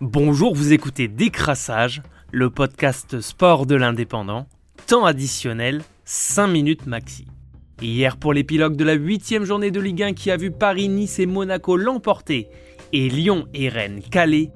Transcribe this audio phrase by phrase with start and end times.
[0.00, 4.48] Bonjour, vous écoutez Décrassage, le podcast sport de l'indépendant,
[4.88, 7.26] temps additionnel, 5 minutes maxi.
[7.80, 11.20] Hier pour l'épilogue de la 8 journée de Ligue 1 qui a vu Paris, Nice
[11.20, 12.48] et Monaco l'emporter,
[12.92, 14.50] et Lyon et Rennes Calais,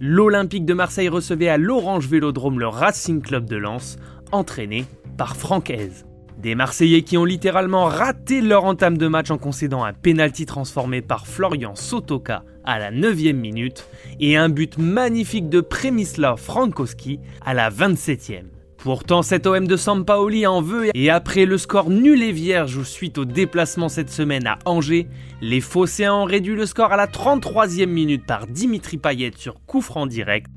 [0.00, 3.96] l'Olympique de Marseille recevait à l'Orange Vélodrome le Racing Club de Lens,
[4.30, 4.84] entraîné
[5.16, 6.06] par Francaise.
[6.38, 11.00] Des Marseillais qui ont littéralement raté leur entame de match en concédant un pénalty transformé
[11.00, 13.88] par Florian Sotoka à la 9 minute
[14.20, 18.44] et un but magnifique de Przemysław Frankowski à la 27e.
[18.78, 23.16] Pourtant, cet OM de Sampaoli en veut et après le score nul et vierge suite
[23.16, 25.08] au déplacement cette semaine à Angers,
[25.40, 29.80] les Phocéens ont réduit le score à la 33e minute par Dimitri Payet sur coup
[29.80, 30.48] franc direct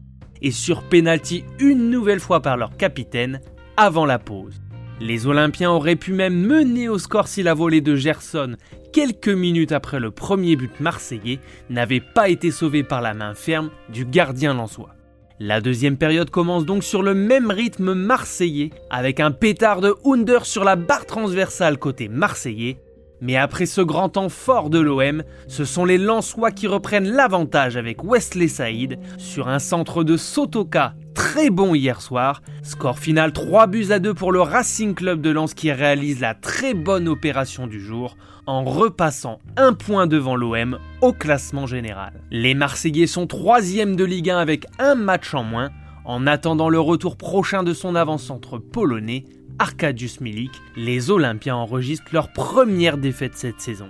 [0.42, 3.40] et sur penalty une nouvelle fois par leur capitaine
[3.78, 4.60] avant la pause.
[5.00, 8.56] Les Olympiens auraient pu même mener au score si la volée de Gerson,
[8.92, 11.40] quelques minutes après le premier but marseillais,
[11.70, 14.96] n'avait pas été sauvée par la main ferme du gardien lensois.
[15.40, 20.48] La deuxième période commence donc sur le même rythme marseillais, avec un pétard de Under
[20.48, 22.80] sur la barre transversale côté marseillais.
[23.22, 27.78] Mais après ce grand temps fort de l'OM, ce sont les Lensois qui reprennent l'avantage
[27.78, 32.44] avec Wesley Saïd sur un centre de Sotoka très bon hier soir.
[32.62, 36.36] Score final 3 buts à 2 pour le Racing Club de Lens qui réalise la
[36.36, 42.22] très bonne opération du jour en repassant un point devant l'OM au classement général.
[42.30, 45.72] Les Marseillais sont troisième de Ligue 1 avec un match en moins
[46.06, 49.26] en attendant le retour prochain de son avant-centre polonais
[49.58, 53.90] Arkadiusz Milik, les Olympiens enregistrent leur première défaite cette saison.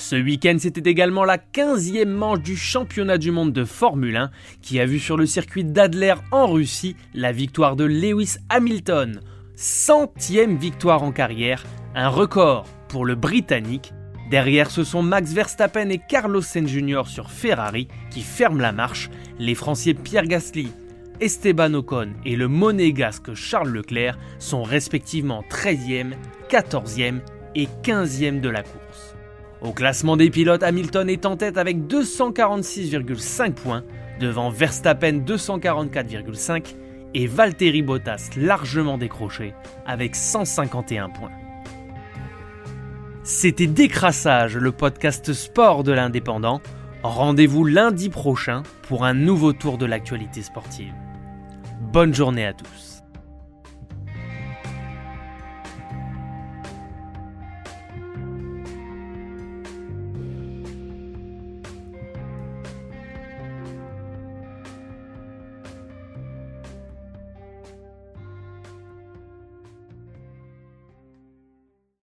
[0.00, 4.30] Ce week-end, c'était également la 15e manche du championnat du monde de Formule 1
[4.62, 9.20] qui a vu sur le circuit d'Adler en Russie la victoire de Lewis Hamilton.
[9.54, 13.92] Centième victoire en carrière, un record pour le Britannique.
[14.30, 17.02] Derrière, ce sont Max Verstappen et Carlos Sainz Jr.
[17.04, 19.10] sur Ferrari qui ferment la marche.
[19.38, 20.72] Les Français Pierre Gasly,
[21.20, 26.14] Esteban Ocon et le monégasque Charles Leclerc sont respectivement 13e,
[26.48, 27.20] 14e
[27.54, 29.14] et 15e de la course.
[29.62, 33.84] Au classement des pilotes, Hamilton est en tête avec 246,5 points,
[34.18, 36.74] devant Verstappen 244,5
[37.14, 39.54] et Valtteri Bottas largement décroché
[39.86, 41.30] avec 151 points.
[43.22, 46.62] C'était Décrassage, le podcast sport de l'indépendant.
[47.02, 50.92] Rendez-vous lundi prochain pour un nouveau tour de l'actualité sportive.
[51.80, 52.99] Bonne journée à tous.